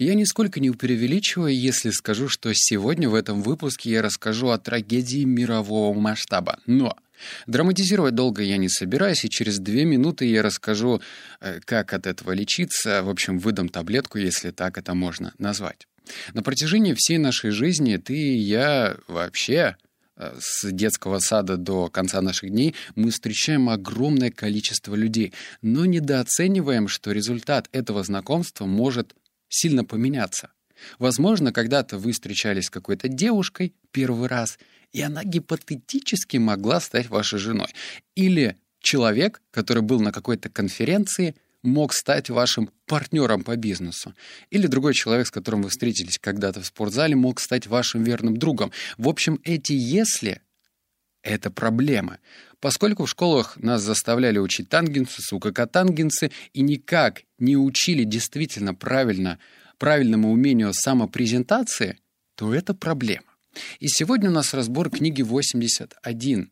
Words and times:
Я 0.00 0.14
нисколько 0.14 0.60
не 0.60 0.70
преувеличиваю, 0.70 1.54
если 1.54 1.90
скажу, 1.90 2.30
что 2.30 2.50
сегодня 2.54 3.10
в 3.10 3.14
этом 3.14 3.42
выпуске 3.42 3.90
я 3.90 4.00
расскажу 4.00 4.48
о 4.48 4.56
трагедии 4.56 5.24
мирового 5.24 5.92
масштаба. 5.92 6.58
Но 6.64 6.96
драматизировать 7.46 8.14
долго 8.14 8.42
я 8.42 8.56
не 8.56 8.70
собираюсь, 8.70 9.26
и 9.26 9.28
через 9.28 9.58
две 9.58 9.84
минуты 9.84 10.24
я 10.24 10.42
расскажу, 10.42 11.02
э, 11.42 11.60
как 11.66 11.92
от 11.92 12.06
этого 12.06 12.32
лечиться. 12.32 13.02
В 13.02 13.10
общем, 13.10 13.38
выдам 13.38 13.68
таблетку, 13.68 14.16
если 14.16 14.52
так 14.52 14.78
это 14.78 14.94
можно 14.94 15.34
назвать. 15.36 15.86
На 16.32 16.42
протяжении 16.42 16.94
всей 16.94 17.18
нашей 17.18 17.50
жизни 17.50 17.98
ты 17.98 18.16
и 18.16 18.38
я 18.38 18.96
вообще 19.06 19.76
э, 20.16 20.34
с 20.40 20.72
детского 20.72 21.18
сада 21.18 21.58
до 21.58 21.88
конца 21.88 22.22
наших 22.22 22.48
дней 22.48 22.74
мы 22.94 23.10
встречаем 23.10 23.68
огромное 23.68 24.30
количество 24.30 24.94
людей, 24.94 25.34
но 25.60 25.84
недооцениваем, 25.84 26.88
что 26.88 27.12
результат 27.12 27.68
этого 27.72 28.02
знакомства 28.02 28.64
может 28.64 29.14
сильно 29.50 29.84
поменяться. 29.84 30.50
Возможно, 30.98 31.52
когда-то 31.52 31.98
вы 31.98 32.12
встречались 32.12 32.66
с 32.66 32.70
какой-то 32.70 33.08
девушкой 33.08 33.74
первый 33.90 34.28
раз, 34.28 34.58
и 34.92 35.02
она 35.02 35.22
гипотетически 35.24 36.38
могла 36.38 36.80
стать 36.80 37.10
вашей 37.10 37.38
женой. 37.38 37.68
Или 38.14 38.56
человек, 38.80 39.42
который 39.50 39.82
был 39.82 40.00
на 40.00 40.12
какой-то 40.12 40.48
конференции, 40.48 41.34
мог 41.62 41.92
стать 41.92 42.30
вашим 42.30 42.70
партнером 42.86 43.44
по 43.44 43.56
бизнесу. 43.56 44.14
Или 44.50 44.66
другой 44.66 44.94
человек, 44.94 45.26
с 45.26 45.30
которым 45.30 45.62
вы 45.62 45.68
встретились 45.68 46.18
когда-то 46.18 46.62
в 46.62 46.66
спортзале, 46.66 47.14
мог 47.14 47.40
стать 47.40 47.66
вашим 47.66 48.02
верным 48.02 48.38
другом. 48.38 48.72
В 48.96 49.08
общем, 49.08 49.38
эти 49.44 49.72
«если»— 49.72 50.40
это 51.22 51.50
проблема. 51.50 52.18
Поскольку 52.60 53.04
в 53.04 53.10
школах 53.10 53.56
нас 53.58 53.82
заставляли 53.82 54.38
учить 54.38 54.68
тангенсы, 54.68 55.22
сукакатангенсы, 55.22 56.30
и 56.52 56.60
никак 56.62 57.22
не 57.38 57.56
учили 57.56 58.04
действительно 58.04 58.74
правильно, 58.74 59.38
правильному 59.78 60.30
умению 60.30 60.72
самопрезентации, 60.74 61.98
то 62.34 62.54
это 62.54 62.74
проблема. 62.74 63.24
И 63.80 63.88
сегодня 63.88 64.30
у 64.30 64.32
нас 64.32 64.54
разбор 64.54 64.90
книги 64.90 65.22
81 65.22 66.50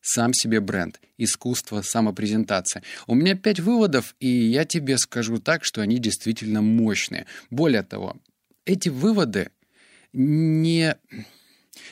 «Сам 0.00 0.32
себе 0.32 0.60
бренд. 0.60 1.00
Искусство 1.16 1.82
самопрезентации». 1.82 2.82
У 3.06 3.14
меня 3.14 3.34
пять 3.34 3.60
выводов, 3.60 4.14
и 4.20 4.28
я 4.28 4.64
тебе 4.64 4.96
скажу 4.98 5.38
так, 5.38 5.64
что 5.64 5.80
они 5.82 5.98
действительно 5.98 6.62
мощные. 6.62 7.26
Более 7.50 7.82
того, 7.82 8.16
эти 8.64 8.88
выводы 8.88 9.50
не 10.12 10.96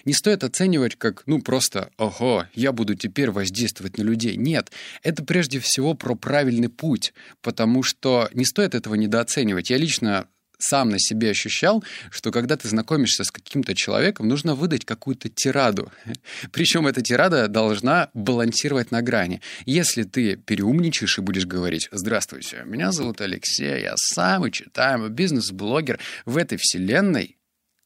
не 0.06 0.14
стоит 0.14 0.44
оценивать 0.44 0.96
как, 0.96 1.24
ну, 1.26 1.42
просто, 1.42 1.90
ого, 1.98 2.46
я 2.54 2.72
буду 2.72 2.94
теперь 2.94 3.30
воздействовать 3.30 3.98
на 3.98 4.02
людей. 4.02 4.36
Нет, 4.36 4.72
это 5.02 5.22
прежде 5.22 5.60
всего 5.60 5.92
про 5.94 6.14
правильный 6.14 6.70
путь, 6.70 7.12
потому 7.42 7.82
что 7.82 8.30
не 8.32 8.46
стоит 8.46 8.74
этого 8.74 8.94
недооценивать. 8.94 9.68
Я 9.68 9.76
лично 9.76 10.28
сам 10.58 10.88
на 10.88 10.98
себе 10.98 11.30
ощущал, 11.30 11.84
что 12.10 12.30
когда 12.30 12.56
ты 12.56 12.68
знакомишься 12.68 13.24
с 13.24 13.30
каким-то 13.30 13.74
человеком, 13.74 14.28
нужно 14.28 14.54
выдать 14.54 14.84
какую-то 14.84 15.28
тираду. 15.28 15.92
Причем 16.52 16.86
эта 16.86 17.02
тирада 17.02 17.48
должна 17.48 18.08
балансировать 18.14 18.90
на 18.90 19.02
грани. 19.02 19.40
Если 19.66 20.04
ты 20.04 20.36
переумничаешь 20.36 21.18
и 21.18 21.22
будешь 21.22 21.46
говорить 21.46 21.88
«Здравствуйте, 21.92 22.62
меня 22.64 22.92
зовут 22.92 23.20
Алексей, 23.20 23.82
я 23.82 23.94
самый 23.96 24.50
читаемый 24.50 25.10
бизнес-блогер 25.10 25.98
в 26.24 26.36
этой 26.36 26.58
вселенной», 26.58 27.36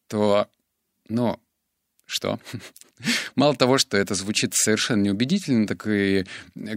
то, 0.06 0.48
ну, 1.08 1.40
что? 2.11 2.41
Мало 3.34 3.55
того, 3.55 3.78
что 3.78 3.97
это 3.97 4.14
звучит 4.14 4.55
совершенно 4.55 5.03
неубедительно, 5.03 5.66
так 5.66 5.86
и 5.86 6.27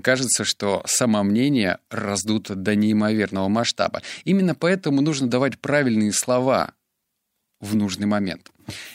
кажется, 0.01 0.43
что 0.43 0.83
самомнение 0.85 1.79
раздуто 1.89 2.55
до 2.55 2.75
неимоверного 2.75 3.47
масштаба. 3.49 4.01
Именно 4.23 4.55
поэтому 4.55 5.01
нужно 5.01 5.27
давать 5.27 5.59
правильные 5.59 6.13
слова 6.13 6.73
в 7.59 7.75
нужный 7.75 8.05
момент. 8.05 8.51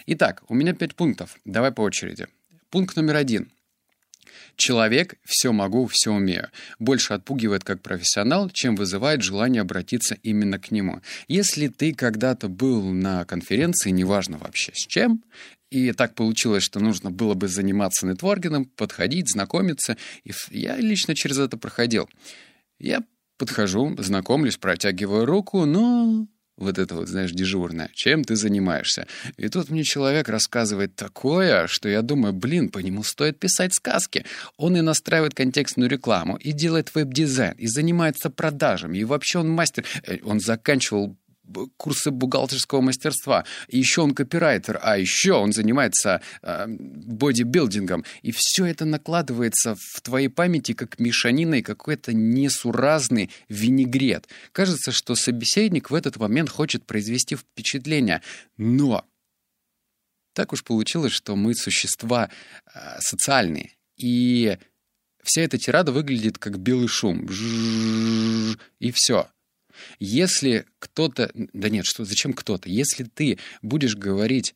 Итак, 0.06 0.42
у 0.48 0.55
меня 0.55 0.75
пять 0.75 0.95
пунктов. 0.95 1.36
Давай 1.45 1.72
по 1.72 1.83
очереди. 1.83 2.28
Пункт 2.70 2.97
номер 2.97 3.17
один. 3.17 3.50
Человек 4.58 5.14
«все 5.24 5.52
могу, 5.52 5.86
все 5.86 6.13
умею» 6.13 6.51
больше 6.80 7.14
отпугивает 7.14 7.63
как 7.63 7.80
профессионал, 7.80 8.51
чем 8.51 8.74
вызывает 8.74 9.23
желание 9.23 9.63
обратиться 9.63 10.17
именно 10.24 10.58
к 10.58 10.73
нему. 10.73 11.01
Если 11.29 11.69
ты 11.69 11.95
когда-то 11.95 12.48
был 12.48 12.83
на 12.83 13.24
конференции, 13.24 13.91
неважно 13.91 14.36
вообще 14.36 14.73
с 14.74 14.85
чем, 14.85 15.23
и 15.70 15.92
так 15.92 16.17
получилось, 16.17 16.64
что 16.64 16.80
нужно 16.80 17.13
было 17.13 17.35
бы 17.35 17.47
заниматься 17.47 18.05
нетворкингом, 18.05 18.64
подходить, 18.64 19.30
знакомиться. 19.30 19.97
И 20.24 20.33
я 20.51 20.77
лично 20.77 21.14
через 21.14 21.39
это 21.39 21.57
проходил. 21.57 22.08
Я 22.80 23.05
подхожу, 23.36 23.95
знакомлюсь, 23.98 24.57
протягиваю 24.57 25.24
руку, 25.24 25.67
но 25.67 26.27
вот 26.58 26.79
это 26.79 26.96
вот, 26.96 27.08
знаешь, 27.08 27.30
дежурное, 27.30 27.91
чем 27.95 28.24
ты 28.24 28.36
занимаешься. 28.36 29.07
И 29.36 29.48
тут 29.48 29.70
мне 29.70 29.85
человек 29.85 30.29
рассказывает 30.29 30.95
такое, 30.96 31.67
что 31.67 31.89
я 31.89 32.02
думаю, 32.02 32.33
блин, 32.33 32.69
по 32.69 32.79
нему 32.80 33.02
стоит 33.02 33.39
писать 33.39 33.74
сказки. 33.74 34.24
Он 34.57 34.77
и 34.77 34.80
настраивает 34.80 35.35
контекстную 35.35 35.89
рекламу, 35.89 36.36
и 36.36 36.52
делает 36.52 36.95
веб-дизайн, 36.95 37.55
и 37.58 37.67
занимается 37.67 38.29
продажами, 38.30 38.98
и 38.98 39.05
вообще 39.05 39.39
он 39.39 39.48
мастер. 39.48 39.85
Э, 40.05 40.18
он 40.24 40.41
заканчивал 40.41 41.17
курсы 41.77 42.11
бухгалтерского 42.11 42.81
мастерства. 42.81 43.45
И 43.69 43.79
еще 43.79 44.03
он 44.03 44.14
копирайтер, 44.14 44.79
а 44.83 44.98
еще 44.98 45.33
он 45.33 45.53
занимается 45.53 46.20
э, 46.42 46.67
бодибилдингом. 46.69 48.05
И 48.23 48.33
все 48.33 48.67
это 48.67 48.85
накладывается 48.85 49.77
в 49.77 50.01
твоей 50.01 50.29
памяти 50.29 50.73
как 50.73 50.98
мешанина 50.98 51.57
и 51.57 51.63
какой-то 51.63 52.13
несуразный 52.13 53.31
винегрет. 53.48 54.29
Кажется, 54.53 54.92
что 54.92 55.14
собеседник 55.14 55.91
в 55.91 55.95
этот 55.95 56.17
момент 56.17 56.51
хочет 56.51 56.85
произвести 56.85 57.36
впечатление. 57.36 58.23
Но 58.57 59.05
так 60.33 60.53
уж 60.53 60.63
получилось, 60.63 61.13
что 61.13 61.35
мы 61.35 61.55
существа 61.55 62.30
э, 62.73 62.79
социальные. 63.01 63.73
И 63.97 64.57
вся 65.25 65.42
эта 65.42 65.59
тирада 65.59 65.91
выглядит 65.92 66.39
как 66.39 66.59
белый 66.59 66.89
шум. 66.89 67.27
И 68.79 68.92
все. 68.92 69.29
Если 69.98 70.66
кто-то... 70.78 71.30
Да 71.34 71.68
нет, 71.68 71.86
что, 71.86 72.05
зачем 72.05 72.33
кто-то? 72.33 72.68
Если 72.68 73.05
ты 73.05 73.39
будешь 73.62 73.96
говорить 73.96 74.55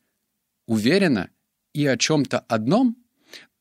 уверенно 0.66 1.31
и 1.75 1.87
о 1.87 1.97
чем-то 1.97 2.41
одном, 2.41 2.97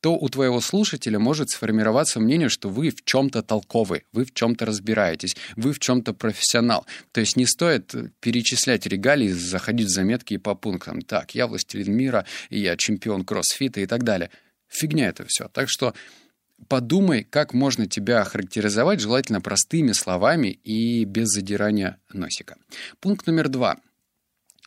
то 0.02 0.16
у 0.16 0.28
твоего 0.28 0.60
слушателя 0.60 1.20
может 1.20 1.50
сформироваться 1.50 2.18
мнение, 2.18 2.48
что 2.48 2.68
вы 2.68 2.90
в 2.90 3.04
чем-то 3.04 3.42
толковый, 3.42 4.04
вы 4.12 4.24
в 4.24 4.34
чем-то 4.34 4.66
разбираетесь, 4.66 5.36
вы 5.54 5.72
в 5.72 5.78
чем-то 5.78 6.12
профессионал. 6.12 6.86
То 7.12 7.20
есть 7.20 7.36
не 7.36 7.46
стоит 7.46 7.94
перечислять 8.18 8.84
регалии, 8.86 9.28
заходить 9.28 9.86
в 9.86 9.92
заметки 9.92 10.34
и 10.34 10.38
по 10.38 10.56
пунктам. 10.56 11.02
Так, 11.02 11.36
я 11.36 11.46
властелин 11.46 11.94
мира, 11.94 12.26
я 12.50 12.76
чемпион 12.76 13.24
кроссфита 13.24 13.80
и 13.80 13.86
так 13.86 14.02
далее. 14.02 14.30
Фигня 14.68 15.08
это 15.08 15.24
все. 15.28 15.48
Так 15.48 15.68
что 15.68 15.94
подумай, 16.68 17.24
как 17.24 17.54
можно 17.54 17.86
тебя 17.86 18.20
охарактеризовать, 18.20 19.00
желательно 19.00 19.40
простыми 19.40 19.92
словами 19.92 20.48
и 20.48 21.04
без 21.04 21.28
задирания 21.28 21.98
носика. 22.12 22.56
Пункт 23.00 23.26
номер 23.26 23.48
два. 23.48 23.78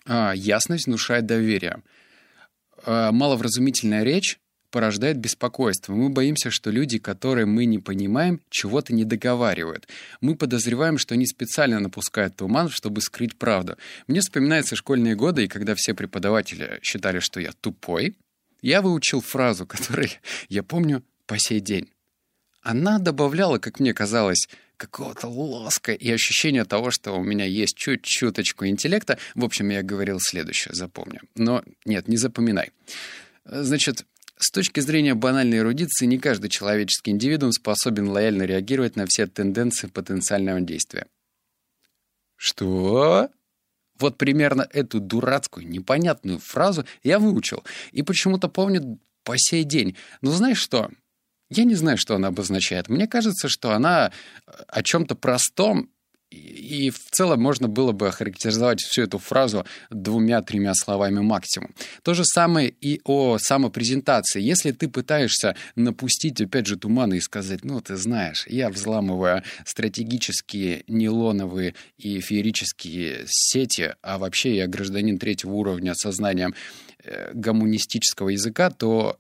А, 0.06 0.34
ясность 0.36 0.88
внушает 0.88 1.26
доверие. 1.26 1.82
А, 2.86 3.12
маловразумительная 3.12 4.04
речь 4.04 4.40
порождает 4.76 5.18
беспокойство. 5.18 5.94
Мы 5.94 6.10
боимся, 6.10 6.52
что 6.52 6.70
люди, 6.70 7.00
которые 7.00 7.46
мы 7.46 7.64
не 7.66 7.80
понимаем, 7.80 8.42
чего-то 8.50 8.94
не 8.94 9.06
договаривают. 9.06 9.88
Мы 10.20 10.36
подозреваем, 10.36 10.98
что 10.98 11.14
они 11.14 11.26
специально 11.26 11.80
напускают 11.80 12.36
туман, 12.36 12.70
чтобы 12.70 13.00
скрыть 13.00 13.38
правду. 13.38 13.78
Мне 14.08 14.20
вспоминаются 14.20 14.76
школьные 14.76 15.16
годы, 15.16 15.46
и 15.46 15.48
когда 15.48 15.76
все 15.76 15.94
преподаватели 15.94 16.80
считали, 16.82 17.20
что 17.20 17.40
я 17.40 17.54
тупой, 17.62 18.18
я 18.62 18.82
выучил 18.82 19.22
фразу, 19.22 19.66
которую 19.66 20.10
я 20.50 20.62
помню 20.62 21.04
по 21.26 21.38
сей 21.38 21.60
день. 21.60 21.90
Она 22.62 22.98
добавляла, 23.00 23.60
как 23.60 23.80
мне 23.80 23.94
казалось, 23.94 24.48
какого-то 24.78 25.28
лоска 25.28 25.94
и 25.94 26.12
ощущения 26.12 26.66
того, 26.66 26.92
что 26.92 27.14
у 27.14 27.24
меня 27.24 27.46
есть 27.46 27.76
чуть-чуточку 27.78 28.66
интеллекта. 28.66 29.18
В 29.36 29.44
общем, 29.46 29.70
я 29.70 29.84
говорил 29.84 30.20
следующее, 30.20 30.74
запомню. 30.74 31.22
Но 31.36 31.64
нет, 31.86 32.08
не 32.08 32.18
запоминай. 32.18 32.72
Значит, 33.46 34.06
с 34.38 34.52
точки 34.52 34.80
зрения 34.80 35.14
банальной 35.14 35.60
эрудиции, 35.60 36.06
не 36.06 36.18
каждый 36.18 36.50
человеческий 36.50 37.12
индивидуум 37.12 37.52
способен 37.52 38.10
лояльно 38.10 38.44
реагировать 38.44 38.96
на 38.96 39.06
все 39.06 39.28
тенденции 39.28 39.88
потенциального 39.88 40.60
действия. 40.60 41.08
Что? 42.36 43.30
Вот 43.98 44.18
примерно 44.18 44.68
эту 44.74 45.00
дурацкую, 45.00 45.70
непонятную 45.70 46.40
фразу 46.40 46.86
я 47.04 47.18
выучил. 47.18 47.64
И 47.92 48.02
почему-то 48.04 48.50
помню 48.50 49.00
по 49.24 49.36
сей 49.38 49.64
день. 49.64 49.96
Но 50.22 50.32
знаешь 50.32 50.60
что? 50.60 50.90
Я 51.50 51.64
не 51.64 51.76
знаю, 51.76 51.98
что 51.98 52.16
она 52.16 52.30
обозначает. 52.30 52.90
Мне 52.90 53.08
кажется, 53.08 53.48
что 53.50 53.72
она 53.72 54.12
э, 54.48 54.52
о 54.68 54.84
чем-то 54.84 55.16
простом 55.16 55.90
и 56.36 56.90
в 56.90 57.00
целом 57.12 57.42
можно 57.42 57.68
было 57.68 57.92
бы 57.92 58.08
охарактеризовать 58.08 58.82
всю 58.82 59.04
эту 59.04 59.20
фразу 59.20 59.66
двумя-тремя 59.90 60.74
словами 60.74 61.20
максимум. 61.20 61.74
То 62.02 62.14
же 62.14 62.26
самое 62.26 62.70
и 62.70 63.00
о 63.06 63.38
самопрезентации. 63.38 64.42
Если 64.42 64.72
ты 64.72 64.90
пытаешься 64.90 65.56
напустить, 65.76 66.42
опять 66.42 66.68
же, 66.68 66.78
туманы 66.78 67.18
и 67.18 67.22
сказать, 67.22 67.64
ну, 67.64 67.80
ты 67.80 67.96
знаешь, 67.96 68.46
я 68.48 68.70
взламываю 68.70 69.44
стратегические 69.66 70.84
нейлоновые 70.88 71.76
и 71.98 72.20
феерические 72.20 73.26
сети, 73.28 73.96
а 74.02 74.18
вообще 74.18 74.58
я 74.58 74.68
гражданин 74.68 75.18
третьего 75.18 75.54
уровня 75.54 75.94
сознанием 75.96 76.54
э, 77.04 77.32
гомунистического 77.34 78.30
языка, 78.30 78.72
то, 78.72 79.18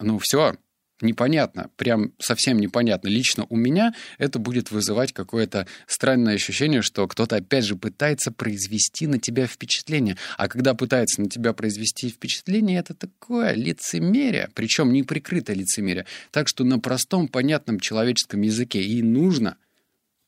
ну, 0.00 0.18
все, 0.18 0.56
непонятно, 1.00 1.70
прям 1.76 2.12
совсем 2.18 2.58
непонятно. 2.58 3.08
Лично 3.08 3.46
у 3.48 3.56
меня 3.56 3.94
это 4.18 4.38
будет 4.38 4.70
вызывать 4.70 5.12
какое-то 5.12 5.66
странное 5.86 6.34
ощущение, 6.34 6.82
что 6.82 7.06
кто-то 7.06 7.36
опять 7.36 7.64
же 7.64 7.76
пытается 7.76 8.32
произвести 8.32 9.06
на 9.06 9.18
тебя 9.18 9.46
впечатление. 9.46 10.16
А 10.36 10.48
когда 10.48 10.74
пытается 10.74 11.20
на 11.20 11.28
тебя 11.28 11.52
произвести 11.52 12.08
впечатление, 12.08 12.78
это 12.78 12.94
такое 12.94 13.54
лицемерие, 13.54 14.50
причем 14.54 14.92
неприкрытое 14.92 15.56
лицемерие. 15.56 16.06
Так 16.30 16.48
что 16.48 16.64
на 16.64 16.78
простом, 16.78 17.28
понятном 17.28 17.80
человеческом 17.80 18.42
языке 18.42 18.82
и 18.82 19.02
нужно 19.02 19.56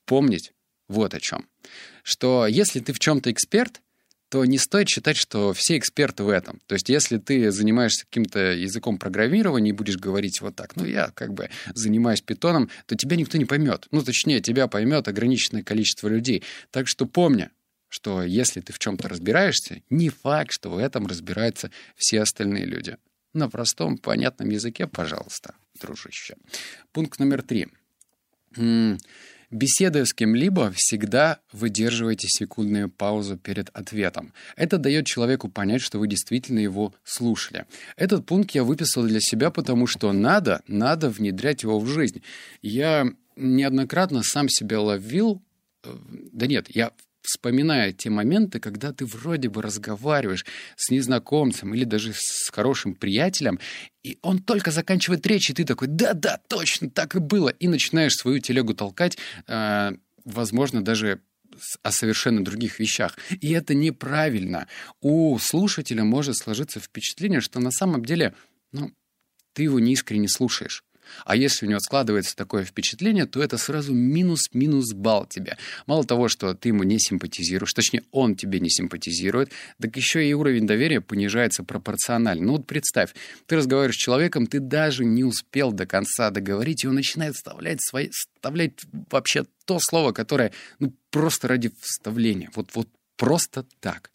помнить 0.06 0.52
вот 0.88 1.14
о 1.14 1.20
чем. 1.20 1.46
Что 2.02 2.46
если 2.46 2.80
ты 2.80 2.92
в 2.92 2.98
чем-то 2.98 3.30
эксперт, 3.30 3.80
то 4.30 4.44
не 4.44 4.58
стоит 4.58 4.88
считать, 4.88 5.16
что 5.16 5.52
все 5.52 5.76
эксперты 5.76 6.22
в 6.22 6.28
этом. 6.28 6.60
То 6.66 6.74
есть 6.74 6.88
если 6.88 7.18
ты 7.18 7.50
занимаешься 7.50 8.06
каким-то 8.06 8.38
языком 8.52 8.96
программирования 8.96 9.70
и 9.70 9.74
будешь 9.74 9.96
говорить 9.96 10.40
вот 10.40 10.54
так, 10.54 10.76
ну 10.76 10.84
я 10.84 11.10
как 11.14 11.34
бы 11.34 11.50
занимаюсь 11.74 12.22
питоном, 12.22 12.70
то 12.86 12.94
тебя 12.96 13.16
никто 13.16 13.38
не 13.38 13.44
поймет. 13.44 13.88
Ну 13.90 14.02
точнее, 14.02 14.40
тебя 14.40 14.68
поймет 14.68 15.08
ограниченное 15.08 15.64
количество 15.64 16.06
людей. 16.06 16.44
Так 16.70 16.86
что 16.86 17.06
помни, 17.06 17.50
что 17.88 18.22
если 18.22 18.60
ты 18.60 18.72
в 18.72 18.78
чем-то 18.78 19.08
разбираешься, 19.08 19.82
не 19.90 20.10
факт, 20.10 20.52
что 20.52 20.70
в 20.70 20.78
этом 20.78 21.08
разбираются 21.08 21.72
все 21.96 22.22
остальные 22.22 22.66
люди. 22.66 22.96
На 23.32 23.50
простом, 23.50 23.98
понятном 23.98 24.48
языке, 24.48 24.86
пожалуйста, 24.86 25.54
дружище. 25.80 26.36
Пункт 26.92 27.18
номер 27.18 27.42
три. 27.42 27.66
Беседуя 29.50 30.04
с 30.04 30.12
кем-либо, 30.12 30.70
всегда 30.76 31.40
выдерживайте 31.50 32.28
секундную 32.28 32.88
паузу 32.88 33.36
перед 33.36 33.68
ответом. 33.70 34.32
Это 34.54 34.78
дает 34.78 35.06
человеку 35.06 35.48
понять, 35.48 35.82
что 35.82 35.98
вы 35.98 36.06
действительно 36.06 36.60
его 36.60 36.94
слушали. 37.02 37.66
Этот 37.96 38.24
пункт 38.26 38.52
я 38.52 38.62
выписал 38.62 39.02
для 39.04 39.20
себя, 39.20 39.50
потому 39.50 39.88
что 39.88 40.12
надо, 40.12 40.62
надо 40.68 41.10
внедрять 41.10 41.64
его 41.64 41.80
в 41.80 41.86
жизнь. 41.88 42.22
Я 42.62 43.08
неоднократно 43.34 44.22
сам 44.22 44.48
себя 44.48 44.80
ловил, 44.80 45.42
э, 45.82 45.96
да 46.32 46.46
нет, 46.46 46.66
я 46.68 46.92
вспоминая 47.30 47.92
те 47.92 48.10
моменты, 48.10 48.58
когда 48.58 48.92
ты 48.92 49.06
вроде 49.06 49.48
бы 49.48 49.62
разговариваешь 49.62 50.44
с 50.76 50.90
незнакомцем 50.90 51.74
или 51.74 51.84
даже 51.84 52.12
с 52.14 52.50
хорошим 52.50 52.94
приятелем, 52.94 53.60
и 54.02 54.18
он 54.22 54.40
только 54.40 54.70
заканчивает 54.70 55.26
речь, 55.26 55.50
и 55.50 55.54
ты 55.54 55.64
такой, 55.64 55.88
да-да, 55.88 56.40
точно, 56.48 56.90
так 56.90 57.14
и 57.14 57.20
было, 57.20 57.50
и 57.50 57.68
начинаешь 57.68 58.14
свою 58.14 58.40
телегу 58.40 58.74
толкать, 58.74 59.16
э, 59.46 59.92
возможно, 60.24 60.82
даже 60.82 61.20
о 61.82 61.92
совершенно 61.92 62.44
других 62.44 62.78
вещах. 62.78 63.18
И 63.40 63.52
это 63.52 63.74
неправильно. 63.74 64.66
У 65.00 65.38
слушателя 65.38 66.04
может 66.04 66.36
сложиться 66.36 66.80
впечатление, 66.80 67.40
что 67.40 67.60
на 67.60 67.70
самом 67.70 68.04
деле, 68.04 68.34
ну, 68.72 68.92
ты 69.52 69.64
его 69.64 69.78
не 69.78 69.92
искренне 69.92 70.28
слушаешь. 70.28 70.84
А 71.24 71.36
если 71.36 71.66
у 71.66 71.68
него 71.68 71.80
складывается 71.80 72.36
такое 72.36 72.64
впечатление, 72.64 73.26
то 73.26 73.42
это 73.42 73.58
сразу 73.58 73.94
минус-минус 73.94 74.92
балл 74.92 75.26
тебе. 75.26 75.56
Мало 75.86 76.04
того, 76.04 76.28
что 76.28 76.54
ты 76.54 76.68
ему 76.68 76.82
не 76.82 76.98
симпатизируешь, 76.98 77.72
точнее, 77.72 78.02
он 78.10 78.36
тебе 78.36 78.60
не 78.60 78.70
симпатизирует, 78.70 79.50
так 79.80 79.96
еще 79.96 80.26
и 80.26 80.32
уровень 80.32 80.66
доверия 80.66 81.00
понижается 81.00 81.64
пропорционально. 81.64 82.44
Ну 82.44 82.52
вот 82.52 82.66
представь, 82.66 83.10
ты 83.46 83.56
разговариваешь 83.56 83.96
с 83.96 83.98
человеком, 83.98 84.46
ты 84.46 84.60
даже 84.60 85.04
не 85.04 85.24
успел 85.24 85.72
до 85.72 85.86
конца 85.86 86.30
договорить, 86.30 86.84
и 86.84 86.88
он 86.88 86.94
начинает 86.94 87.34
вставлять, 87.34 87.82
свои, 87.82 88.08
вставлять 88.10 88.72
вообще 89.10 89.44
то 89.64 89.78
слово, 89.80 90.12
которое 90.12 90.52
ну, 90.78 90.94
просто 91.10 91.48
ради 91.48 91.72
вставления. 91.80 92.50
Вот, 92.54 92.70
вот 92.74 92.88
просто 93.16 93.66
так. 93.80 94.10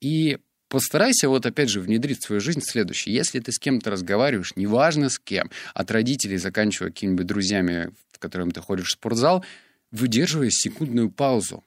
И 0.00 0.38
Постарайся 0.68 1.28
вот 1.28 1.46
опять 1.46 1.70
же 1.70 1.80
внедрить 1.80 2.20
в 2.20 2.26
свою 2.26 2.40
жизнь 2.40 2.60
следующее. 2.60 3.14
Если 3.14 3.40
ты 3.40 3.52
с 3.52 3.58
кем-то 3.58 3.90
разговариваешь, 3.90 4.54
неважно 4.54 5.08
с 5.08 5.18
кем, 5.18 5.50
от 5.72 5.90
родителей, 5.90 6.36
заканчивая 6.36 6.90
какими-нибудь 6.90 7.26
друзьями, 7.26 7.92
в 8.12 8.18
которым 8.18 8.50
ты 8.50 8.60
ходишь 8.60 8.88
в 8.88 8.92
спортзал, 8.92 9.44
выдерживая 9.90 10.50
секундную 10.50 11.10
паузу. 11.10 11.64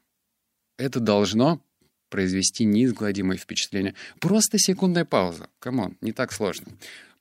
Это 0.78 1.00
должно 1.00 1.64
произвести 2.10 2.66
неизгладимое 2.66 3.38
впечатление. 3.38 3.96
Просто 4.20 4.60
секундная 4.60 5.06
пауза. 5.06 5.50
Come 5.60 5.82
on, 5.82 5.98
не 6.02 6.12
так 6.12 6.32
сложно. 6.32 6.68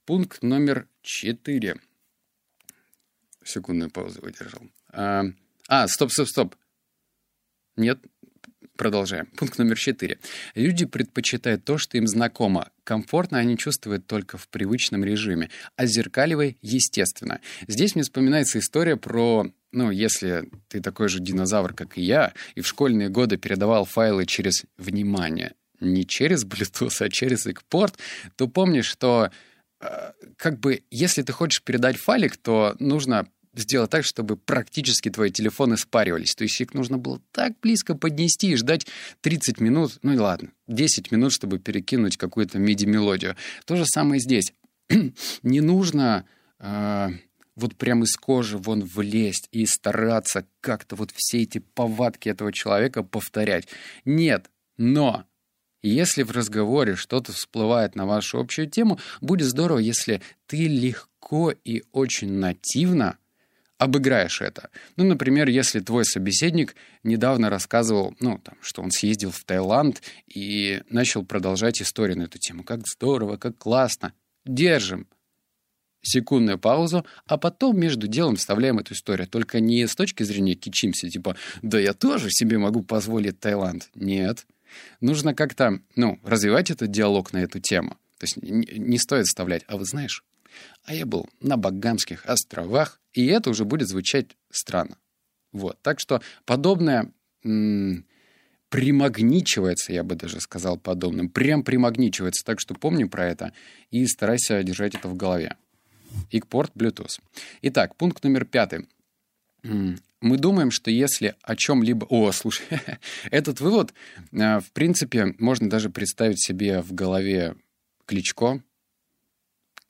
Пункт 0.05 0.43
номер 0.43 0.87
четыре. 1.01 1.77
Секундную 3.43 3.91
паузу 3.91 4.21
выдержал. 4.21 4.63
А, 4.89 5.25
а, 5.69 5.89
стоп, 5.89 6.11
стоп, 6.13 6.29
стоп. 6.29 6.57
Нет, 7.77 8.01
Продолжаем. 8.81 9.27
Пункт 9.37 9.59
номер 9.59 9.77
четыре. 9.77 10.19
Люди 10.55 10.87
предпочитают 10.87 11.67
то, 11.67 11.77
что 11.77 11.99
им 11.99 12.07
знакомо. 12.07 12.71
Комфортно 12.83 13.37
они 13.37 13.59
чувствуют 13.59 14.07
только 14.07 14.39
в 14.39 14.49
привычном 14.49 15.05
режиме. 15.05 15.51
А 15.77 15.85
зеркаливай 15.85 16.57
естественно. 16.63 17.41
Здесь 17.69 17.95
мне 17.95 18.05
вспоминается 18.05 18.59
история 18.59 18.97
про 18.97 19.53
ну, 19.73 19.91
если 19.91 20.49
ты 20.69 20.81
такой 20.81 21.11
же 21.11 21.21
динозавр, 21.21 21.75
как 21.75 21.99
и 21.99 22.01
я, 22.01 22.33
и 22.55 22.63
в 22.63 22.67
школьные 22.67 23.11
годы 23.11 23.37
передавал 23.37 23.85
файлы 23.85 24.25
через 24.25 24.65
внимание, 24.79 25.53
не 25.81 26.07
через 26.07 26.47
Bluetooth, 26.47 27.05
а 27.05 27.11
через 27.11 27.45
экпорт, 27.45 27.99
то 28.37 28.49
помни, 28.49 28.81
что 28.81 29.31
э, 29.83 30.13
как 30.39 30.59
бы, 30.59 30.85
если 30.91 31.21
ты 31.21 31.33
хочешь 31.35 31.63
передать 31.63 31.99
файлик, 31.99 32.39
то 32.39 32.77
нужно 32.79 33.29
сделать 33.55 33.91
так, 33.91 34.05
чтобы 34.05 34.37
практически 34.37 35.11
твои 35.11 35.31
телефоны 35.31 35.77
спаривались. 35.77 36.35
То 36.35 36.45
есть 36.45 36.61
их 36.61 36.75
нужно 36.75 36.99
было 36.99 37.21
так 37.33 37.53
близко 37.61 37.95
поднести 37.95 38.51
и 38.51 38.57
ждать 38.57 38.87
30 39.23 39.61
минут, 39.61 39.99
ну 40.03 40.13
и 40.13 40.19
ладно, 40.19 40.51
10 40.69 41.11
минут, 41.11 41.33
чтобы 41.33 41.59
перекинуть 41.59 42.17
какую-то 42.17 42.59
миди-мелодию. 42.59 43.37
То 43.65 43.77
же 43.77 43.85
самое 43.87 44.21
здесь. 44.21 44.53
Не 45.43 45.61
нужно 45.61 46.25
э, 46.59 47.09
вот 47.57 47.77
прямо 47.77 48.05
из 48.05 48.17
кожи 48.17 48.59
вон 48.59 48.85
влезть 48.85 49.49
и 49.53 49.67
стараться 49.67 50.47
как-то 50.61 50.97
вот 50.97 51.11
все 51.15 51.43
эти 51.43 51.59
повадки 51.59 52.29
этого 52.29 52.53
человека 52.53 53.03
повторять. 53.03 53.69
Нет, 54.05 54.51
но 54.77 55.25
если 55.83 56.23
в 56.23 56.31
разговоре 56.31 56.95
что-то 56.95 57.33
всплывает 57.33 57.95
на 57.95 58.07
вашу 58.07 58.39
общую 58.39 58.69
тему, 58.69 58.99
будет 59.21 59.49
здорово, 59.49 59.79
если 59.79 60.21
ты 60.47 60.69
легко 60.69 61.53
и 61.65 61.83
очень 61.93 62.33
нативно 62.33 63.17
обыграешь 63.81 64.43
это. 64.43 64.69
Ну, 64.97 65.05
например, 65.05 65.49
если 65.49 65.81
твой 65.81 66.05
собеседник 66.05 66.77
недавно 67.03 67.49
рассказывал, 67.49 68.15
ну, 68.21 68.39
там, 68.39 68.57
что 68.61 68.83
он 68.83 68.91
съездил 68.91 69.31
в 69.31 69.43
Таиланд 69.45 70.03
и 70.27 70.83
начал 70.91 71.25
продолжать 71.25 71.81
историю 71.81 72.19
на 72.19 72.25
эту 72.25 72.39
тему. 72.39 72.63
Как 72.63 72.87
здорово, 72.87 73.39
как 73.39 73.57
классно. 73.57 74.13
Держим 74.45 75.09
секундную 76.03 76.59
паузу, 76.59 77.07
а 77.27 77.39
потом 77.39 77.79
между 77.79 78.07
делом 78.07 78.37
вставляем 78.37 78.79
эту 78.79 78.93
историю. 78.93 79.27
Только 79.27 79.61
не 79.61 79.87
с 79.87 79.97
точки 79.97 80.25
зрения 80.25 80.55
кичимся, 80.55 81.09
типа, 81.09 81.37
да 81.63 81.79
я 81.79 81.95
тоже 81.95 82.31
себе 82.31 82.59
могу 82.59 82.83
позволить 82.83 83.41
Таиланд. 83.41 83.89
Нет. 83.95 84.47
Нужно 85.01 85.35
как-то, 85.35 85.81
ну, 85.97 86.21
развивать 86.23 86.71
этот 86.71 86.91
диалог 86.91 87.33
на 87.33 87.39
эту 87.39 87.61
тему. 87.61 87.97
То 88.19 88.25
есть 88.25 88.37
не, 88.37 88.99
стоит 88.99 89.27
вставлять, 89.27 89.63
а 89.67 89.79
вы 89.79 89.87
знаешь, 89.87 90.23
а 90.85 90.95
я 90.95 91.07
был 91.07 91.29
на 91.41 91.57
Багамских 91.57 92.27
островах, 92.27 93.01
и 93.13 93.27
это 93.27 93.51
уже 93.51 93.65
будет 93.65 93.89
звучать 93.89 94.37
странно. 94.51 94.97
Вот. 95.53 95.81
Так 95.83 96.01
что 96.01 96.23
подобное 96.45 97.13
м- 97.45 98.05
примагничивается, 98.69 99.93
я 99.93 100.05
бы 100.05 100.15
даже 100.15 100.41
сказал 100.41 100.79
подобным. 100.79 101.29
Прям 101.29 101.63
примагничивается. 101.63 102.45
Так 102.45 102.61
что 102.61 102.75
помни 102.75 103.05
про 103.05 103.27
это 103.27 103.53
и 103.91 104.07
старайся 104.07 104.63
держать 104.63 104.95
это 104.95 105.09
в 105.09 105.17
голове. 105.17 105.57
Икпорт 106.31 106.73
Bluetooth. 106.75 107.21
Итак, 107.63 107.97
пункт 107.97 108.23
номер 108.25 108.45
пятый. 108.45 108.89
Мы 109.63 110.37
думаем, 110.37 110.71
что 110.71 110.91
если 110.91 111.35
о 111.43 111.57
чем-либо... 111.57 112.07
О, 112.11 112.31
слушай, 112.33 112.67
этот 113.31 113.61
вывод, 113.61 113.95
э, 114.33 114.61
в 114.61 114.71
принципе, 114.73 115.35
можно 115.39 115.71
даже 115.71 115.89
представить 115.89 116.43
себе 116.43 116.83
в 116.83 116.93
голове 116.93 117.57
Кличко, 118.05 118.63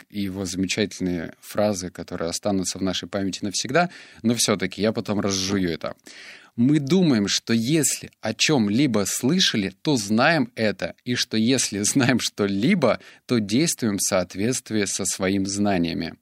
и 0.09 0.23
его 0.23 0.45
замечательные 0.45 1.35
фразы, 1.41 1.91
которые 1.91 2.31
останутся 2.31 2.79
в 2.79 2.83
нашей 2.83 3.09
памяти 3.09 3.45
навсегда, 3.45 3.91
но 4.23 4.35
все-таки 4.35 4.81
я 4.81 4.93
потом 4.93 5.21
разжую 5.21 5.71
это. 5.71 5.95
Мы 6.57 6.79
думаем, 6.79 7.29
что 7.29 7.53
если 7.53 8.11
о 8.21 8.35
чем-либо 8.35 9.05
слышали, 9.07 9.73
то 9.83 9.97
знаем 9.97 10.53
это, 10.57 10.95
и 11.05 11.15
что 11.15 11.37
если 11.37 11.79
знаем 11.83 12.21
что-либо, 12.21 13.01
то 13.27 13.39
действуем 13.39 13.99
в 13.99 14.03
соответствии 14.03 14.85
со 14.85 15.05
своими 15.05 15.45
знаниями. 15.45 16.15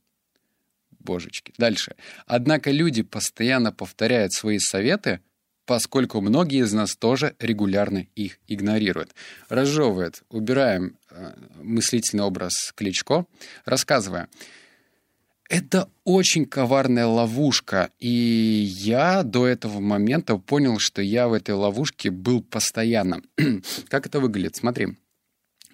Божечки. 0.99 1.55
Дальше. 1.57 1.95
Однако 2.27 2.71
люди 2.71 3.03
постоянно 3.03 3.73
повторяют 3.73 4.33
свои 4.33 4.59
советы, 4.59 5.21
поскольку 5.69 6.23
многие 6.23 6.63
из 6.63 6.73
нас 6.73 6.97
тоже 6.97 7.35
регулярно 7.39 8.07
их 8.17 8.39
игнорируют. 8.49 9.15
Разжевывает. 9.51 10.23
Убираем 10.31 10.97
э, 11.11 11.35
мыслительный 11.63 12.25
образ 12.25 12.73
Кличко, 12.75 13.27
рассказывая. 13.67 14.31
Это 15.51 15.91
очень 16.05 16.47
коварная 16.47 17.05
ловушка, 17.05 17.91
и 17.99 18.09
я 18.09 19.23
до 19.23 19.47
этого 19.47 19.79
момента 19.79 20.39
понял, 20.39 20.79
что 20.79 21.03
я 21.03 21.29
в 21.29 21.35
этой 21.35 21.55
ловушке 21.55 22.11
был 22.11 22.43
постоянно. 22.43 23.21
как 23.89 24.07
это 24.07 24.21
выглядит? 24.21 24.57
Смотри. 24.57 24.97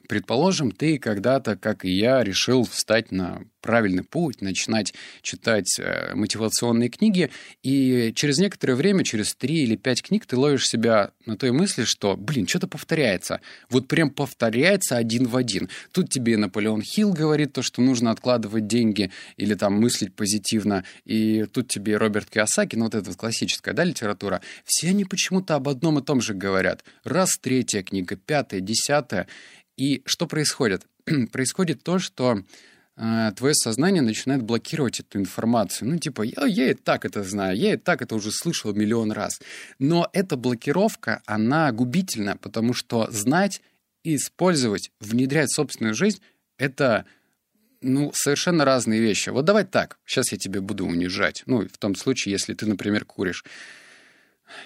Предположим, 0.09 0.71
ты 0.71 0.99
когда-то, 0.99 1.57
как 1.57 1.85
и 1.85 1.91
я, 1.91 2.23
решил 2.23 2.65
встать 2.65 3.11
на 3.11 3.43
правильный 3.65 4.05
путь, 4.05 4.43
начинать 4.43 4.93
читать 5.23 5.79
э, 5.79 6.15
мотивационные 6.15 6.91
книги, 6.91 7.31
и 7.63 8.13
через 8.15 8.37
некоторое 8.39 8.75
время, 8.75 9.05
через 9.05 9.35
три 9.35 9.63
или 9.63 9.77
пять 9.77 10.03
книг, 10.03 10.27
ты 10.27 10.37
ловишь 10.37 10.69
себя 10.69 11.13
на 11.25 11.39
той 11.39 11.51
мысли, 11.51 11.85
что, 11.85 12.15
блин, 12.15 12.47
что-то 12.47 12.69
повторяется. 12.69 13.41
Вот 13.71 13.89
прям 13.89 14.11
повторяется 14.11 14.99
один 14.99 15.27
в 15.27 15.35
один. 15.35 15.71
Тут 15.93 16.11
тебе 16.11 16.37
Наполеон 16.37 16.83
Хилл 16.83 17.15
говорит 17.15 17.55
то, 17.55 17.63
что 17.63 17.81
нужно 17.81 18.11
откладывать 18.11 18.67
деньги 18.67 19.11
или 19.39 19.55
там 19.55 19.81
мыслить 19.81 20.15
позитивно, 20.15 20.85
и 21.07 21.47
тут 21.51 21.69
тебе 21.69 21.97
Роберт 21.97 22.29
Киосаки, 22.29 22.77
ну 22.77 22.85
вот 22.85 22.95
эта 22.95 23.09
вот 23.09 23.17
классическая, 23.17 23.73
да, 23.73 23.85
литература, 23.85 24.43
все 24.67 24.91
они 24.91 25.07
почему-то 25.07 25.55
об 25.55 25.71
одном 25.71 25.99
и 25.99 26.03
том 26.03 26.21
же 26.21 26.35
говорят. 26.35 26.85
Раз 27.05 27.39
третья 27.41 27.83
книга, 27.83 28.17
пятая, 28.17 28.61
десятая, 28.61 29.27
и 29.77 30.03
что 30.07 30.27
происходит? 30.27 30.87
происходит 31.33 31.83
то, 31.83 31.99
что 31.99 32.43
э, 32.97 33.33
твое 33.37 33.55
сознание 33.55 34.03
начинает 34.03 34.43
блокировать 34.43 35.01
эту 35.01 35.19
информацию. 35.19 35.89
Ну, 35.89 35.99
типа, 35.99 36.23
я, 36.23 36.47
я 36.47 36.71
и 36.71 36.75
так 36.75 37.05
это 37.05 37.23
знаю, 37.23 37.57
я 37.57 37.75
и 37.75 37.77
так 37.77 38.03
это 38.03 38.15
уже 38.15 38.31
слышал 38.31 38.73
миллион 38.73 39.13
раз. 39.13 39.41
Но 39.79 40.09
эта 40.13 40.37
блокировка, 40.37 41.23
она 41.27 41.71
губительна, 41.73 42.37
потому 42.37 42.75
что 42.75 43.09
знать, 43.11 43.61
использовать, 44.05 44.91
внедрять 45.01 45.49
в 45.51 45.57
собственную 45.57 45.95
жизнь— 45.95 46.21
это 46.59 47.05
ну, 47.81 48.13
совершенно 48.15 48.65
разные 48.65 49.01
вещи. 49.01 49.29
Вот 49.29 49.45
давай 49.45 49.65
так, 49.65 49.99
сейчас 50.07 50.33
я 50.33 50.39
тебе 50.39 50.61
буду 50.61 50.87
унижать. 50.87 51.43
Ну, 51.47 51.67
в 51.69 51.79
том 51.79 51.95
случае, 51.95 52.33
если 52.33 52.55
ты, 52.55 52.67
например, 52.67 53.05
куришь. 53.05 53.45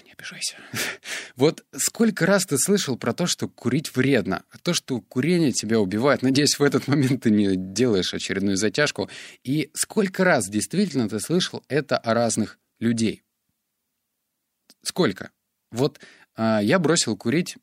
Не 0.04 0.12
обижайся. 0.12 0.56
Вот 1.37 1.64
сколько 1.76 2.26
раз 2.26 2.47
ты 2.47 2.58
слышал 2.58 2.97
про 2.97 3.12
то, 3.12 3.26
что 3.26 3.49
курить 3.49 3.94
вредно, 3.94 4.42
то, 4.62 4.75
что 4.75 5.00
курение 5.00 5.52
тебя 5.52 5.78
убивает. 5.78 6.23
Надеюсь, 6.23 6.58
в 6.58 6.62
этот 6.64 6.88
момент 6.88 7.23
ты 7.23 7.30
не 7.30 7.54
делаешь 7.54 8.12
очередную 8.12 8.56
затяжку. 8.56 9.08
И 9.44 9.70
сколько 9.75 10.25
раз 10.25 10.49
действительно 10.49 11.08
ты 11.08 11.20
слышал 11.20 11.64
это 11.68 11.97
о 11.97 12.12
разных 12.12 12.58
людей? 12.80 13.23
Сколько? 14.82 15.30
Вот 15.70 16.00
а, 16.00 16.27
я 16.38 16.78
бросил 16.78 17.16
курить, 17.16 17.57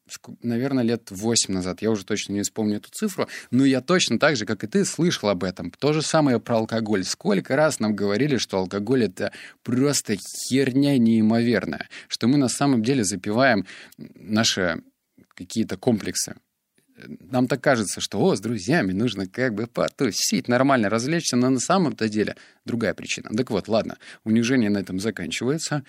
наверное, 0.44 0.84
лет 0.84 1.10
8 1.10 1.54
назад. 1.54 1.82
Я 1.82 1.92
уже 1.92 2.06
точно 2.06 2.34
не 2.34 2.42
вспомню 2.42 2.78
эту 2.78 2.90
цифру. 2.92 3.28
Но 3.50 3.64
я 3.64 3.80
точно 3.82 4.20
так 4.20 4.36
же, 4.36 4.46
как 4.46 4.64
и 4.64 4.68
ты, 4.68 4.84
слышал 4.84 5.30
об 5.30 5.44
этом. 5.44 5.72
То 5.72 5.94
же 5.94 6.02
самое 6.02 6.40
про 6.40 6.58
алкоголь. 6.58 7.06
Сколько 7.06 7.56
раз 7.56 7.80
нам 7.80 7.96
говорили, 7.96 8.38
что 8.38 8.58
алкоголь— 8.58 9.04
это 9.06 9.32
просто 9.64 10.18
херня 10.18 10.98
неимоверная. 10.98 11.88
Что 12.10 12.28
мы 12.28 12.38
на 12.38 12.50
самом 12.50 12.84
деле 12.84 13.06
запиваем 13.06 13.66
наши 13.98 14.82
какие-то 15.36 15.78
комплексы. 15.78 16.36
Нам 16.98 17.48
так 17.48 17.62
кажется, 17.62 18.00
что, 18.00 18.22
о, 18.22 18.36
с 18.36 18.40
друзьями 18.40 18.94
нужно 18.94 19.28
как 19.28 19.54
бы 19.54 19.68
потусить, 19.68 20.48
нормально 20.48 20.90
развлечься, 20.90 21.36
но 21.36 21.50
на 21.50 21.60
самом-то 21.60 22.08
деле 22.08 22.36
другая 22.64 22.94
причина. 22.94 23.30
Так 23.36 23.52
вот, 23.52 23.68
ладно, 23.68 23.98
унижение 24.24 24.70
на 24.70 24.78
этом 24.78 25.00
заканчивается. 25.00 25.84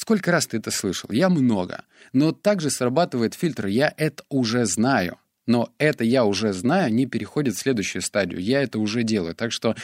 Сколько 0.00 0.30
раз 0.30 0.46
ты 0.46 0.58
это 0.58 0.70
слышал? 0.70 1.10
Я 1.10 1.28
много. 1.28 1.82
Но 2.12 2.30
также 2.30 2.70
срабатывает 2.70 3.34
фильтр 3.34 3.66
«я 3.66 3.92
это 3.96 4.22
уже 4.28 4.64
знаю». 4.64 5.18
Но 5.44 5.72
это 5.78 6.04
«я 6.04 6.24
уже 6.24 6.52
знаю» 6.52 6.94
не 6.94 7.06
переходит 7.06 7.56
в 7.56 7.58
следующую 7.58 8.02
стадию. 8.02 8.40
Я 8.40 8.62
это 8.62 8.78
уже 8.78 9.02
делаю. 9.02 9.34
Так 9.34 9.50
что 9.50 9.74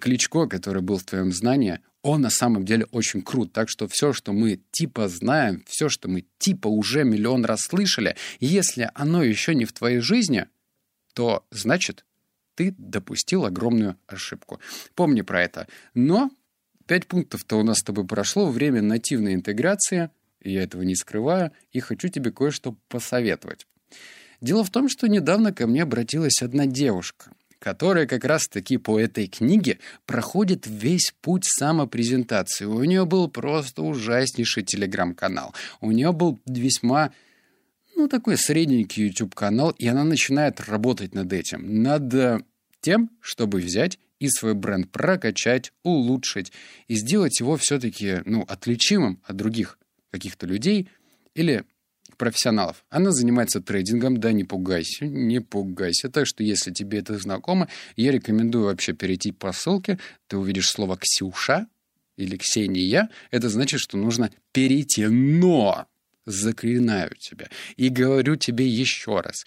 Кличко, 0.00 0.46
который 0.46 0.82
был 0.82 0.98
в 0.98 1.02
твоем 1.02 1.32
знании, 1.32 1.80
он 2.02 2.20
на 2.20 2.30
самом 2.30 2.64
деле 2.64 2.86
очень 2.92 3.22
крут. 3.22 3.52
Так 3.52 3.68
что 3.68 3.88
все, 3.88 4.12
что 4.12 4.32
мы 4.32 4.60
типа 4.70 5.08
знаем, 5.08 5.64
все, 5.66 5.88
что 5.88 6.08
мы 6.08 6.24
типа 6.38 6.68
уже 6.68 7.02
миллион 7.02 7.44
раз 7.44 7.62
слышали, 7.62 8.14
если 8.38 8.88
оно 8.94 9.24
еще 9.24 9.52
не 9.56 9.64
в 9.64 9.72
твоей 9.72 9.98
жизни, 9.98 10.46
то 11.12 11.44
значит, 11.50 12.04
ты 12.54 12.72
допустил 12.78 13.44
огромную 13.44 13.96
ошибку. 14.06 14.60
Помни 14.94 15.22
про 15.22 15.42
это. 15.42 15.66
Но 15.92 16.30
Пять 16.86 17.06
пунктов-то 17.06 17.56
у 17.56 17.62
нас 17.62 17.78
с 17.78 17.82
тобой 17.82 18.06
прошло. 18.06 18.50
Время 18.50 18.80
нативной 18.82 19.34
интеграции. 19.34 20.10
Я 20.42 20.62
этого 20.62 20.82
не 20.82 20.94
скрываю. 20.94 21.52
И 21.72 21.80
хочу 21.80 22.08
тебе 22.08 22.30
кое-что 22.30 22.76
посоветовать. 22.88 23.66
Дело 24.40 24.64
в 24.64 24.70
том, 24.70 24.88
что 24.88 25.08
недавно 25.08 25.52
ко 25.52 25.66
мне 25.66 25.82
обратилась 25.82 26.42
одна 26.42 26.66
девушка, 26.66 27.32
которая 27.58 28.06
как 28.06 28.24
раз-таки 28.24 28.76
по 28.76 29.00
этой 29.00 29.26
книге 29.26 29.78
проходит 30.04 30.66
весь 30.66 31.12
путь 31.22 31.46
самопрезентации. 31.46 32.66
У 32.66 32.84
нее 32.84 33.06
был 33.06 33.28
просто 33.28 33.82
ужаснейший 33.82 34.62
телеграм-канал. 34.62 35.54
У 35.80 35.90
нее 35.90 36.12
был 36.12 36.38
весьма 36.46 37.12
ну, 37.96 38.08
такой 38.08 38.36
средненький 38.36 39.06
YouTube-канал, 39.06 39.70
и 39.70 39.88
она 39.88 40.04
начинает 40.04 40.60
работать 40.60 41.14
над 41.14 41.32
этим. 41.32 41.82
Над 41.82 42.12
э, 42.12 42.40
тем, 42.82 43.10
чтобы 43.20 43.58
взять 43.58 43.98
и 44.18 44.28
свой 44.28 44.54
бренд 44.54 44.90
прокачать, 44.90 45.72
улучшить 45.82 46.52
и 46.88 46.96
сделать 46.96 47.40
его 47.40 47.56
все-таки 47.56 48.22
ну, 48.24 48.44
отличимым 48.48 49.20
от 49.24 49.36
других 49.36 49.78
каких-то 50.10 50.46
людей 50.46 50.88
или 51.34 51.64
профессионалов. 52.16 52.84
Она 52.88 53.12
занимается 53.12 53.60
трейдингом, 53.60 54.18
да, 54.18 54.32
не 54.32 54.44
пугайся, 54.44 55.06
не 55.06 55.40
пугайся. 55.40 56.08
Так 56.08 56.26
что, 56.26 56.42
если 56.42 56.72
тебе 56.72 56.98
это 56.98 57.18
знакомо, 57.18 57.68
я 57.96 58.12
рекомендую 58.12 58.64
вообще 58.64 58.92
перейти 58.92 59.32
по 59.32 59.52
ссылке. 59.52 59.98
Ты 60.26 60.36
увидишь 60.38 60.70
слово 60.70 60.96
«Ксюша» 60.96 61.66
или 62.16 62.36
«Ксения». 62.36 63.10
Это 63.30 63.48
значит, 63.48 63.80
что 63.80 63.98
нужно 63.98 64.30
перейти. 64.52 65.06
Но 65.06 65.86
заклинаю 66.24 67.14
тебя 67.18 67.48
и 67.76 67.88
говорю 67.88 68.36
тебе 68.36 68.66
еще 68.66 69.20
раз. 69.20 69.44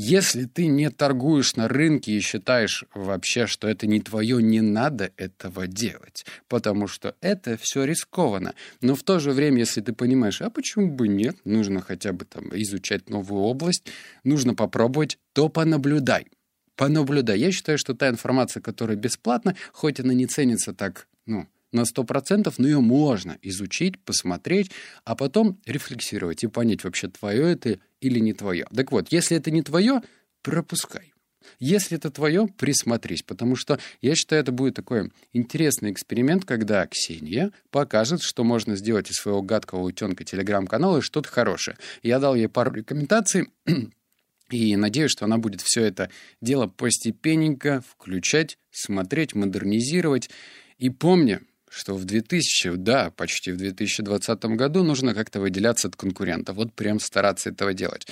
Если 0.00 0.44
ты 0.44 0.68
не 0.68 0.90
торгуешь 0.90 1.56
на 1.56 1.66
рынке 1.66 2.12
и 2.12 2.20
считаешь 2.20 2.84
вообще, 2.94 3.48
что 3.48 3.66
это 3.66 3.88
не 3.88 4.00
твое, 4.00 4.40
не 4.40 4.60
надо 4.60 5.10
этого 5.16 5.66
делать, 5.66 6.24
потому 6.46 6.86
что 6.86 7.16
это 7.20 7.56
все 7.56 7.82
рискованно. 7.82 8.54
Но 8.80 8.94
в 8.94 9.02
то 9.02 9.18
же 9.18 9.32
время, 9.32 9.58
если 9.58 9.80
ты 9.80 9.92
понимаешь, 9.92 10.40
а 10.40 10.50
почему 10.50 10.92
бы 10.94 11.08
нет, 11.08 11.38
нужно 11.44 11.80
хотя 11.80 12.12
бы 12.12 12.26
там 12.26 12.44
изучать 12.52 13.10
новую 13.10 13.42
область, 13.42 13.88
нужно 14.22 14.54
попробовать, 14.54 15.18
то 15.32 15.48
понаблюдай. 15.48 16.28
Понаблюдай. 16.76 17.40
Я 17.40 17.50
считаю, 17.50 17.76
что 17.76 17.92
та 17.92 18.08
информация, 18.08 18.60
которая 18.60 18.96
бесплатна, 18.96 19.56
хоть 19.72 19.98
она 19.98 20.14
не 20.14 20.28
ценится 20.28 20.74
так, 20.74 21.08
ну, 21.26 21.48
на 21.72 21.82
100%, 21.82 22.52
но 22.58 22.66
ее 22.66 22.80
можно 22.80 23.38
изучить, 23.42 23.98
посмотреть, 24.00 24.70
а 25.04 25.14
потом 25.14 25.60
рефлексировать 25.66 26.44
и 26.44 26.46
понять, 26.46 26.84
вообще 26.84 27.08
твое 27.08 27.52
это 27.52 27.78
или 28.00 28.18
не 28.18 28.32
твое. 28.32 28.66
Так 28.74 28.92
вот, 28.92 29.08
если 29.10 29.36
это 29.36 29.50
не 29.50 29.62
твое, 29.62 30.02
пропускай. 30.42 31.12
Если 31.58 31.96
это 31.96 32.10
твое, 32.10 32.46
присмотрись, 32.46 33.22
потому 33.22 33.56
что 33.56 33.78
я 34.00 34.14
считаю, 34.14 34.42
это 34.42 34.52
будет 34.52 34.74
такой 34.74 35.10
интересный 35.32 35.90
эксперимент, 35.92 36.44
когда 36.44 36.86
Ксения 36.86 37.52
покажет, 37.70 38.22
что 38.22 38.44
можно 38.44 38.76
сделать 38.76 39.10
из 39.10 39.16
своего 39.16 39.42
гадкого 39.42 39.82
утенка 39.82 40.24
телеграм-канала 40.24 41.02
что-то 41.02 41.28
хорошее. 41.28 41.76
Я 42.02 42.18
дал 42.18 42.34
ей 42.34 42.48
пару 42.48 42.72
рекомендаций, 42.72 43.48
и 44.50 44.76
надеюсь, 44.76 45.10
что 45.10 45.24
она 45.24 45.38
будет 45.38 45.60
все 45.60 45.84
это 45.84 46.10
дело 46.40 46.66
постепенненько 46.66 47.82
включать, 47.88 48.58
смотреть, 48.70 49.34
модернизировать. 49.34 50.30
И 50.78 50.90
помни, 50.90 51.40
что 51.70 51.94
в 51.94 52.04
2000, 52.04 52.76
да, 52.76 53.10
почти 53.10 53.52
в 53.52 53.56
2020 53.56 54.44
году 54.56 54.82
нужно 54.82 55.14
как-то 55.14 55.40
выделяться 55.40 55.88
от 55.88 55.96
конкурентов. 55.96 56.56
Вот 56.56 56.72
прям 56.72 57.00
стараться 57.00 57.50
этого 57.50 57.74
делать. 57.74 58.06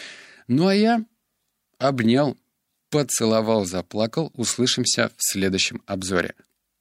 Ну 0.49 0.67
а 0.67 0.75
я 0.75 1.05
обнял, 1.79 2.37
поцеловал, 2.91 3.65
заплакал. 3.65 4.31
Услышимся 4.35 5.11
в 5.17 5.23
следующем 5.23 5.83
обзоре. 5.87 6.35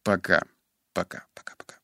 Пока. 0.04 0.44
Пока. 0.94 1.26
Пока. 1.34 1.56
Пока. 1.56 1.75